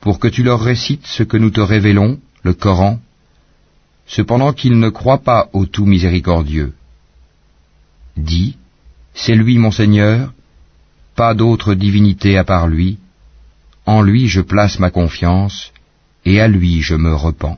pour 0.02 0.20
que 0.20 0.28
tu 0.28 0.44
leur 0.44 0.62
récites 0.62 1.08
ce 1.08 1.24
que 1.24 1.36
nous 1.36 1.50
te 1.50 1.62
révélons, 1.62 2.20
le 2.44 2.54
Coran, 2.54 3.00
cependant 4.06 4.54
qu'ils 4.54 4.78
ne 4.78 4.90
croient 4.90 5.24
pas 5.32 5.50
au 5.52 5.66
tout 5.66 5.88
miséricordieux. 5.88 6.74
Dis, 8.16 8.56
c'est 9.16 9.34
lui 9.34 9.58
mon 9.58 9.72
Seigneur, 9.72 10.32
pas 11.16 11.34
d'autre 11.34 11.74
divinité 11.74 12.38
à 12.38 12.44
part 12.44 12.68
lui, 12.68 13.00
en 13.88 14.04
lui 14.04 14.28
je 14.28 14.42
place 14.42 14.78
ma 14.78 14.92
confiance, 14.92 15.72
et 16.26 16.40
à 16.40 16.48
lui 16.48 16.84
je 16.84 16.94
me 16.94 17.16
repens. 17.16 17.58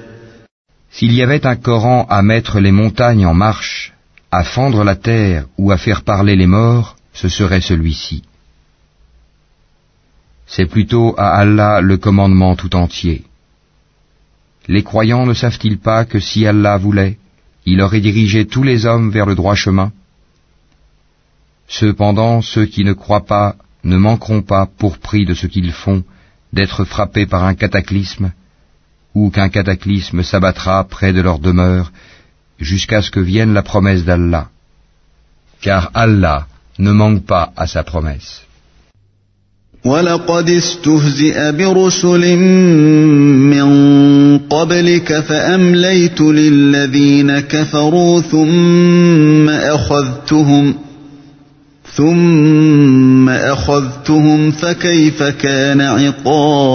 S'il 1.01 1.13
y 1.13 1.23
avait 1.23 1.47
un 1.47 1.55
Coran 1.55 2.05
à 2.11 2.21
mettre 2.21 2.59
les 2.59 2.71
montagnes 2.71 3.25
en 3.25 3.33
marche, 3.33 3.91
à 4.29 4.43
fendre 4.43 4.83
la 4.83 4.95
terre 4.95 5.47
ou 5.57 5.71
à 5.71 5.77
faire 5.79 6.03
parler 6.03 6.35
les 6.35 6.45
morts, 6.45 6.95
ce 7.11 7.27
serait 7.27 7.59
celui-ci. 7.59 8.21
C'est 10.45 10.67
plutôt 10.67 11.15
à 11.17 11.29
Allah 11.37 11.81
le 11.81 11.97
commandement 11.97 12.55
tout 12.55 12.75
entier. 12.75 13.23
Les 14.67 14.83
croyants 14.83 15.25
ne 15.25 15.33
savent-ils 15.33 15.79
pas 15.79 16.05
que 16.05 16.19
si 16.19 16.45
Allah 16.45 16.77
voulait, 16.77 17.17
il 17.65 17.81
aurait 17.81 17.99
dirigé 17.99 18.45
tous 18.45 18.61
les 18.61 18.85
hommes 18.85 19.09
vers 19.09 19.25
le 19.25 19.33
droit 19.33 19.55
chemin? 19.55 19.91
Cependant, 21.67 22.43
ceux 22.43 22.67
qui 22.67 22.83
ne 22.83 22.93
croient 22.93 23.25
pas 23.25 23.55
ne 23.83 23.97
manqueront 23.97 24.43
pas, 24.43 24.67
pour 24.67 24.99
prix 24.99 25.25
de 25.25 25.33
ce 25.33 25.47
qu'ils 25.47 25.71
font, 25.71 26.03
d'être 26.53 26.85
frappés 26.85 27.25
par 27.25 27.43
un 27.43 27.55
cataclysme, 27.55 28.33
ou 29.14 29.30
qu'un 29.30 29.48
cataclysme 29.48 30.22
s'abattra 30.22 30.84
près 30.84 31.12
de 31.12 31.20
leur 31.20 31.38
demeure, 31.38 31.92
jusqu'à 32.58 33.02
ce 33.02 33.10
que 33.10 33.20
vienne 33.20 33.54
la 33.54 33.62
promesse 33.62 34.04
d'Allah. 34.04 34.48
Car 35.60 35.90
Allah 35.94 36.46
ne 36.78 36.92
manque 36.92 37.24
pas 37.24 37.52
à 37.56 37.66
sa 37.66 37.82
promesse. 37.82 38.42
ولقد 39.84 40.50
استهزئ 40.50 41.52
برسل 41.52 42.36
من 42.36 43.68
قبلك 44.38 45.20
فأمليت 45.20 46.20
للذين 46.20 47.40
كفروا 47.40 48.20
ثم 48.20 49.48
أخذتهم 49.48 50.74
ثم 51.94 53.28
أخذتهم 53.28 54.50
فكيف 54.50 55.22
كان 55.22 55.80
عقاب 55.80 56.66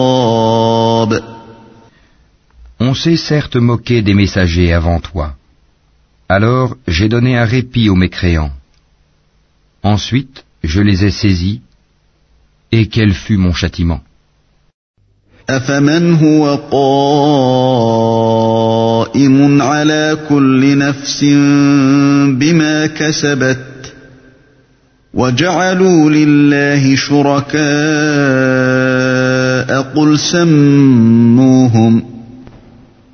On 2.79 2.93
s'est 2.93 3.17
certes 3.17 3.57
moqué 3.57 4.01
des 4.01 4.13
messagers 4.13 4.73
avant 4.73 4.99
toi. 4.99 5.35
Alors 6.29 6.75
j'ai 6.87 7.09
donné 7.09 7.37
un 7.37 7.45
répit 7.45 7.89
aux 7.89 7.95
mécréants. 7.95 8.53
Ensuite, 9.83 10.45
je 10.63 10.81
les 10.81 11.05
ai 11.05 11.11
saisis, 11.11 11.61
et 12.71 12.87
quel 12.87 13.13
fut 13.13 13.37
mon 13.37 13.53
châtiment 13.53 14.01
أفمن 15.49 16.13
هو 16.13 16.55
قائم 19.11 19.61
على 19.61 20.17
كل 20.29 20.77
نفس 20.77 21.23
بما 22.39 22.85
كسبت 22.85 23.93
وجعلوا 25.13 26.09
لله 26.09 26.95
شركاء 26.95 27.61
قل 29.81 30.19
سموهم 30.19 32.03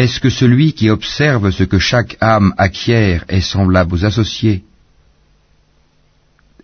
Est-ce 0.00 0.18
que 0.18 0.30
celui 0.30 0.72
qui 0.72 0.88
observe 0.88 1.50
ce 1.50 1.62
que 1.62 1.78
chaque 1.78 2.16
âme 2.22 2.54
acquiert 2.56 3.26
est 3.28 3.42
semblable 3.42 3.92
aux 3.92 4.06
associés 4.06 4.64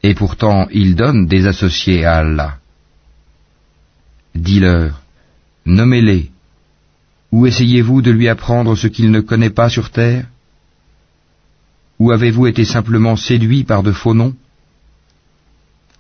Et 0.03 0.14
pourtant 0.14 0.68
il 0.70 0.96
donne 0.96 1.27
des 1.27 1.46
associés 1.46 2.07
à 2.07 2.14
Allah. 2.16 2.57
Dis-leur, 4.35 5.03
nommez-les, 5.66 6.31
ou 7.31 7.44
essayez-vous 7.44 8.01
de 8.01 8.11
lui 8.11 8.27
apprendre 8.31 8.75
ce 8.75 8.87
qu'il 8.87 9.11
ne 9.11 9.20
connaît 9.20 9.57
pas 9.61 9.68
sur 9.68 9.90
terre 9.90 10.25
Ou 11.99 12.12
avez-vous 12.12 12.46
été 12.46 12.64
simplement 12.64 13.16
séduit 13.16 13.64
par 13.64 13.83
de 13.83 13.92
faux 13.92 14.14
noms 14.14 14.35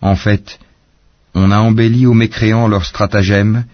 En 0.00 0.16
fait, 0.16 0.58
on 1.34 1.50
a 1.50 1.58
embelli 1.58 2.06
aux 2.06 2.14
mécréants 2.14 2.66
leurs 2.66 2.86
stratagèmes 2.86 3.66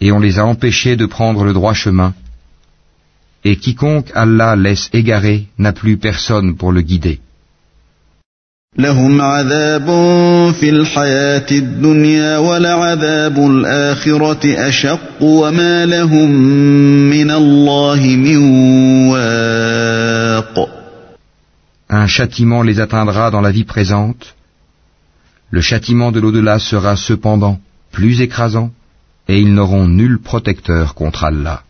et 0.00 0.12
on 0.12 0.20
les 0.20 0.38
a 0.38 0.46
empêchés 0.46 0.94
de 0.94 1.06
prendre 1.06 1.42
le 1.42 1.52
droit 1.52 1.74
chemin 1.74 2.14
Et 3.43 3.57
quiconque 3.57 4.11
Allah 4.15 4.55
laisse 4.55 4.89
égarer 4.93 5.47
n'a 5.57 5.73
plus 5.73 5.97
personne 5.97 6.55
pour 6.55 6.71
le 6.71 6.81
guider. 6.81 7.19
لهم 8.77 9.21
عذاب 9.21 9.85
في 10.59 10.69
الحياة 10.69 11.45
الدنيا 11.51 12.37
ولعذاب 12.37 13.37
الآخرة 13.37 14.67
أشق 14.67 15.21
وما 15.21 15.85
لهم 15.85 16.29
من 17.09 17.31
الله 17.31 18.01
من 18.05 18.37
واق 19.09 20.69
Un 21.87 22.07
châtiment 22.07 22.63
les 22.63 22.79
atteindra 22.79 23.31
dans 23.31 23.41
la 23.41 23.51
vie 23.51 23.63
présente. 23.63 24.35
Le 25.51 25.61
châtiment 25.61 26.11
de 26.11 26.19
l'au-delà 26.19 26.59
sera 26.59 26.95
cependant 26.97 27.59
plus 27.91 28.21
écrasant 28.21 28.71
et 29.29 29.39
ils 29.39 29.53
n'auront 29.53 29.87
nul 29.87 30.19
protecteur 30.19 30.95
contre 30.95 31.23
Allah. 31.23 31.61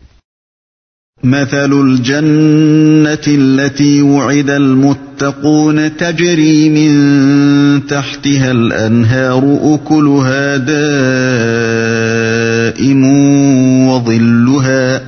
مثل 1.23 1.73
الجنة 1.73 3.19
التي 3.27 4.01
وعد 4.01 4.49
المتقون 4.49 5.97
تجري 5.97 6.69
من 6.69 7.85
تحتها 7.87 8.51
الأنهار 8.51 9.59
أكلها 9.61 10.57
دائم 10.57 10.81
وظلها 13.87 15.01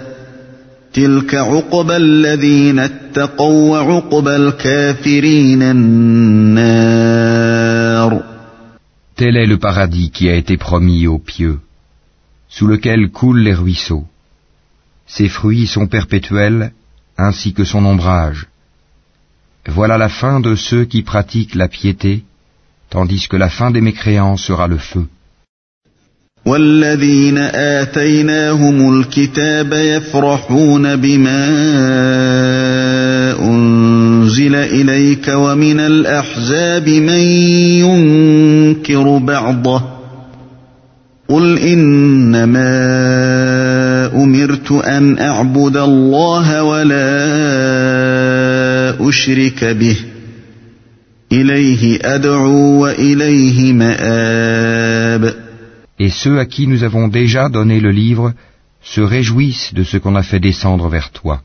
تلك 0.94 1.36
عقبى 1.36 1.98
الذين 1.98 2.80
اتقوا 2.80 3.80
وعقبى 3.80 4.36
الكافرين 4.36 5.62
النار 5.62 7.24
Tel 9.16 9.38
est 9.38 9.46
le 9.46 9.58
paradis 9.58 10.10
qui 10.10 10.28
a 10.28 10.36
été 10.36 10.58
promis 10.58 11.06
aux 11.06 11.20
pieux, 11.20 11.60
sous 12.50 12.66
lequel 12.68 13.12
coulent 13.12 13.44
les 13.44 13.54
ruisseaux. 13.54 14.06
Ses 15.07 15.29
fruits 15.29 15.67
sont 15.67 15.87
perpétuels, 15.87 16.73
ainsi 17.17 17.53
que 17.53 17.65
son 17.65 17.85
ombrage. 17.85 18.47
Voilà 19.67 19.99
la 19.99 20.09
fin 20.09 20.41
de 20.41 20.55
ceux 20.55 20.85
qui 20.85 21.03
pratiquent 21.03 21.55
la 21.55 21.69
piété, 21.69 22.25
tandis 22.91 23.29
que 23.29 23.37
la 23.37 23.51
fin 23.51 23.71
des 23.71 23.81
mécréants 23.81 24.37
sera 24.37 24.67
le 24.69 24.79
feu. 24.79 25.07
والذين 26.47 27.39
آتيناهم 27.55 29.01
الكتاب 29.01 29.73
يفرحون 29.73 30.97
بما 30.97 31.49
أنزل 33.41 34.55
إليك 34.55 35.29
ومن 35.29 35.81
الأحزاب 35.81 36.89
من 36.89 37.23
ينكر 37.85 39.19
بعضه 39.19 39.83
قل 41.29 41.59
إنما 41.59 42.69
أمرت 44.15 44.73
أن 44.73 45.19
أعبد 45.19 45.77
الله 45.77 46.63
ولا 46.63 47.09
أشرك 49.09 49.65
به 49.65 49.97
إليه 51.33 51.99
أدعو 52.03 52.83
وإليه 52.83 53.73
مآب 53.73 55.49
Et 56.01 56.11
ceux 56.11 56.39
à 56.39 56.47
qui 56.47 56.69
nous 56.69 56.85
avons 56.85 57.09
déjà 57.09 57.49
donné 57.49 57.81
le 57.81 57.91
livre 57.91 58.33
se 58.83 59.01
réjouissent 59.01 59.75
de 59.75 59.83
ce 59.83 59.97
qu'on 59.97 60.15
a 60.15 60.23
fait 60.23 60.39
descendre 60.39 60.89
vers 60.89 61.11
toi. 61.11 61.43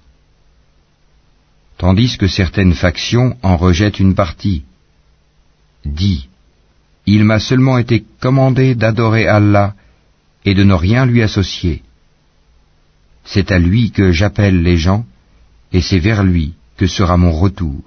Tandis 1.79 2.17
que 2.17 2.27
certaines 2.27 2.75
factions 2.75 3.35
en 3.41 3.57
rejettent 3.57 3.99
une 3.99 4.13
partie. 4.13 4.61
Dis, 5.85 6.29
il 7.05 7.23
m'a 7.25 7.39
seulement 7.39 7.77
été 7.77 8.05
commandé 8.21 8.75
d'adorer 8.75 9.27
Allah 9.27 9.73
et 10.45 10.53
de 10.53 10.63
ne 10.63 10.73
rien 10.73 11.05
lui 11.05 11.21
associer. 11.21 11.81
c'est 13.32 13.52
à 13.52 13.58
lui 13.58 13.90
que 13.90 14.10
j'appelle 14.12 14.62
les 14.62 14.78
gens, 14.78 15.04
et 15.72 15.82
c'est 15.82 15.98
vers 15.98 16.24
lui 16.24 16.52
que 16.78 16.86
sera 16.86 17.16
mon 17.16 17.32
retour. 17.32 17.82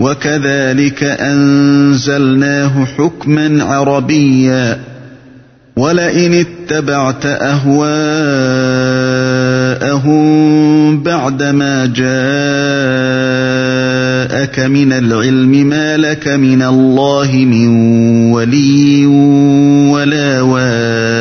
وكذلك 0.00 1.02
انزلناه 1.04 2.84
حكما 2.84 3.64
عربيا 3.64 4.80
ولئن 5.76 6.34
اتبعت 6.34 7.26
اهواءهم 7.26 7.82
بعد 11.02 11.42
ما 11.42 11.86
جاءك 11.86 12.04
من 14.60 14.92
العلم 14.92 15.50
ما 15.50 15.96
لك 15.96 16.28
من 16.28 16.62
الله 16.62 17.30
من 17.32 17.68
ولي 18.32 19.06
ولا 19.86 20.40
واد 20.40 21.13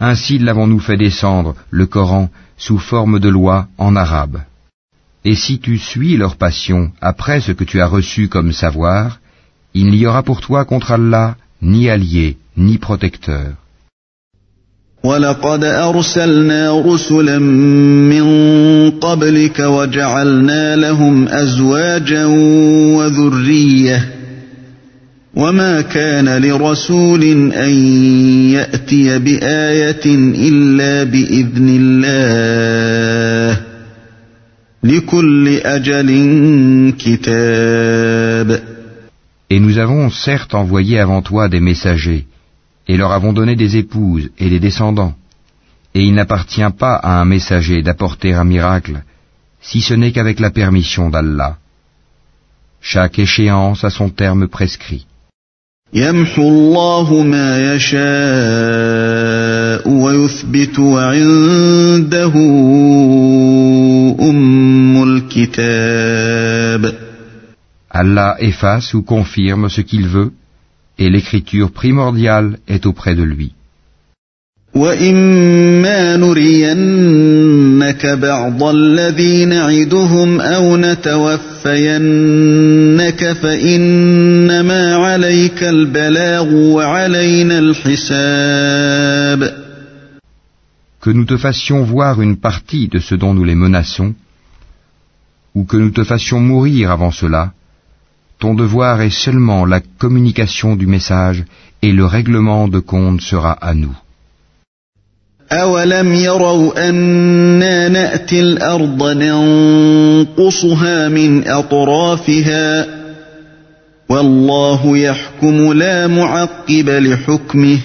Ainsi 0.00 0.38
l'avons-nous 0.38 0.80
fait 0.80 0.96
descendre, 0.96 1.54
le 1.70 1.86
Coran, 1.86 2.28
sous 2.56 2.78
forme 2.78 3.18
de 3.20 3.28
loi 3.28 3.68
en 3.78 3.94
arabe. 3.96 4.38
Et 5.24 5.36
si 5.36 5.60
tu 5.60 5.78
suis 5.78 6.16
leur 6.16 6.36
passion 6.36 6.90
après 7.00 7.40
ce 7.40 7.52
que 7.52 7.64
tu 7.64 7.80
as 7.80 7.86
reçu 7.86 8.28
comme 8.28 8.52
savoir, 8.52 9.20
il 9.74 9.90
n'y 9.90 10.06
aura 10.06 10.22
pour 10.22 10.40
toi 10.40 10.64
contre 10.64 10.90
Allah 10.92 11.36
ni 11.62 11.88
allié, 11.88 12.36
ni 12.56 12.78
protecteur. 12.78 13.54
ولقد 15.04 15.64
أرسلنا 15.64 16.80
رسلا 16.80 17.38
من 18.08 18.24
قبلك 18.90 19.60
وجعلنا 19.60 20.76
لهم 20.76 21.28
أزواجا 21.28 22.24
وذرية 22.96 24.15
وما 25.36 25.80
كان 25.80 26.42
لرسول 26.42 27.22
أن 27.52 27.72
يأتي 28.50 29.18
بآية 29.18 30.04
إلا 30.48 31.04
بإذن 31.04 31.68
الله 31.80 33.60
لكل 34.82 35.48
أجل 35.48 36.10
كتاب 36.98 38.62
Et 39.50 39.60
nous 39.60 39.76
avons 39.76 40.08
certes 40.08 40.54
envoyé 40.54 40.98
avant 40.98 41.20
toi 41.20 41.50
des 41.50 41.60
messagers, 41.60 42.24
et 42.88 42.96
leur 42.96 43.12
avons 43.12 43.34
donné 43.34 43.54
des 43.54 43.76
épouses 43.76 44.30
et 44.38 44.48
des 44.48 44.60
descendants. 44.60 45.14
Et 45.94 46.00
il 46.00 46.14
n'appartient 46.14 46.72
pas 46.78 46.94
à 46.94 47.20
un 47.20 47.26
messager 47.26 47.82
d'apporter 47.82 48.32
un 48.32 48.44
miracle, 48.44 49.02
si 49.60 49.82
ce 49.82 49.92
n'est 49.92 50.10
qu'avec 50.12 50.40
la 50.40 50.50
permission 50.50 51.10
d'Allah. 51.10 51.58
Chaque 52.80 53.18
échéance 53.18 53.84
a 53.84 53.90
son 53.90 54.08
terme 54.08 54.48
prescrit. 54.48 55.04
Allah 67.89 68.35
efface 68.39 68.93
ou 68.93 69.01
confirme 69.01 69.69
ce 69.69 69.81
qu'il 69.81 70.07
veut, 70.07 70.33
et 70.99 71.09
l'écriture 71.09 71.71
primordiale 71.71 72.59
est 72.67 72.85
auprès 72.85 73.15
de 73.15 73.23
lui. 73.23 73.53
Que 91.01 91.11
nous 91.11 91.25
te 91.25 91.37
fassions 91.37 91.83
voir 91.83 92.21
une 92.21 92.37
partie 92.37 92.87
de 92.87 92.99
ce 92.99 93.15
dont 93.15 93.33
nous 93.33 93.43
les 93.43 93.55
menaçons, 93.55 94.13
ou 95.55 95.63
que 95.63 95.77
nous 95.77 95.89
te 95.89 96.03
fassions 96.03 96.39
mourir 96.39 96.91
avant 96.91 97.11
cela, 97.11 97.53
ton 98.37 98.53
devoir 98.53 99.01
est 99.01 99.09
seulement 99.09 99.65
la 99.65 99.79
communication 99.79 100.75
du 100.75 100.85
message 100.85 101.43
et 101.81 101.91
le 101.91 102.05
règlement 102.05 102.67
de 102.67 102.77
compte 102.77 103.21
sera 103.21 103.53
à 103.53 103.73
nous. 103.73 103.97
أولم 105.51 106.13
يروا 106.13 106.89
أنا 106.89 107.89
نأتي 107.89 108.39
الأرض 108.39 109.03
ننقصها 109.03 111.09
من 111.09 111.47
أطرافها 111.47 112.87
والله 114.09 114.97
يحكم 114.97 115.73
لا 115.73 116.07
معقب 116.07 116.89
لحكمه 116.89 117.79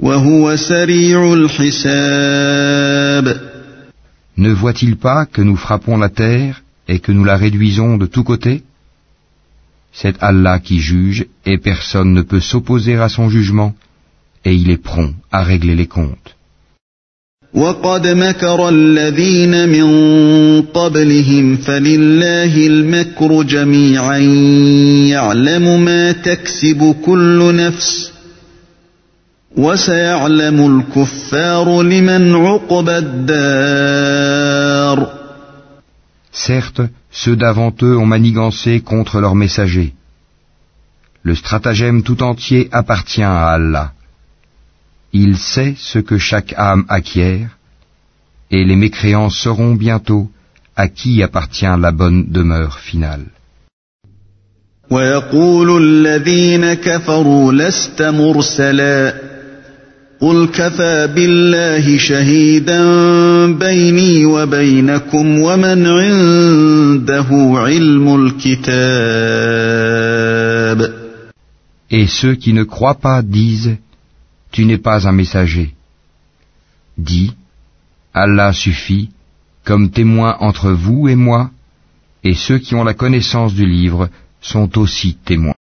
وهو 0.00 0.56
سريع 0.56 1.34
الحساب 1.34 3.40
Ne 4.38 4.50
voit-il 4.50 4.96
pas 4.96 5.26
que 5.26 5.42
nous 5.42 5.56
frappons 5.56 5.98
la 5.98 6.08
terre 6.08 6.62
et 6.88 7.00
que 7.00 7.12
nous 7.12 7.24
la 7.24 7.36
réduisons 7.36 7.98
de 7.98 8.06
tous 8.06 8.24
côtés 8.24 8.62
C'est 9.92 10.16
Allah 10.22 10.58
qui 10.58 10.80
juge 10.80 11.26
et 11.44 11.58
personne 11.58 12.12
ne 12.14 12.22
peut 12.22 12.40
s'opposer 12.40 12.96
à 12.96 13.08
son 13.08 13.28
jugement 13.28 13.74
et 14.45 14.53
il 14.53 14.69
est 14.69 14.83
prompt 14.91 15.13
à 15.31 15.43
régler 15.43 15.75
les 15.75 15.87
comptes. 15.87 16.33
وقد 17.53 18.07
مكر 18.07 18.69
الذين 18.69 19.69
من 19.69 19.87
قبلهم 20.61 21.57
فلله 21.57 22.67
المكر 22.67 23.43
جميعا 23.43 24.17
يعلم 25.09 25.85
ما 25.85 26.11
تكسب 26.11 26.95
كل 27.05 27.55
نفس 27.55 28.11
وسيعلم 29.57 30.79
الكفار 30.79 31.81
لمن 31.81 32.35
عقبى 32.35 32.97
الدار 32.97 34.47
Certes, 36.31 36.81
ceux 37.11 37.35
d'avant 37.35 37.73
eux 37.81 37.97
ont 37.97 38.05
manigancé 38.05 38.81
contre 38.81 39.19
leurs 39.19 39.33
messagers. 39.35 39.93
Le 41.23 41.33
stratagème 41.33 42.03
tout 42.03 42.21
entier 42.21 42.69
appartient 42.71 43.23
à 43.23 43.47
Allah. 43.47 43.91
Il 45.13 45.37
sait 45.37 45.75
ce 45.77 45.99
que 45.99 46.17
chaque 46.17 46.53
âme 46.57 46.85
acquiert, 46.89 47.57
et 48.51 48.63
les 48.63 48.75
mécréants 48.75 49.29
sauront 49.29 49.75
bientôt 49.75 50.29
à 50.75 50.87
qui 50.87 51.23
appartient 51.23 51.65
la 51.79 51.91
bonne 51.91 52.25
demeure 52.29 52.79
finale. 52.79 53.25
ويقول 54.91 55.83
الذين 55.83 56.73
كفروا 56.73 57.53
لست 57.53 58.01
مرسلا 58.01 59.13
قل 60.21 60.47
كفى 60.47 61.09
بالله 61.15 61.97
شهيدا 61.97 62.81
بيني 63.53 64.25
وبينكم 64.25 65.39
ومن 65.39 65.87
عنده 65.87 67.27
علم 67.59 68.15
الكتاب 68.15 68.97
Et 71.89 72.05
ceux 72.05 72.35
qui 72.35 72.51
ne 72.51 72.63
croient 72.63 72.99
pas 72.99 73.21
disent, 73.21 73.77
tu 74.52 74.64
n'es 74.66 74.78
pas 74.78 75.08
un 75.08 75.12
messager. 75.12 75.74
Dis, 76.98 77.34
Allah 78.14 78.52
suffit 78.52 79.10
comme 79.64 79.90
témoin 79.90 80.36
entre 80.40 80.70
vous 80.72 81.08
et 81.08 81.16
moi, 81.16 81.50
et 82.24 82.34
ceux 82.34 82.58
qui 82.58 82.74
ont 82.74 82.84
la 82.84 82.94
connaissance 82.94 83.54
du 83.54 83.66
livre 83.66 84.10
sont 84.40 84.78
aussi 84.78 85.14
témoins. 85.14 85.54